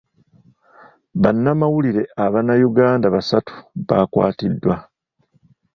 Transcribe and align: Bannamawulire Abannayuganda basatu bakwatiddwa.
Bannamawulire 1.21 2.01
Abannayuganda 2.25 3.07
basatu 3.15 3.53
bakwatiddwa. 3.87 4.75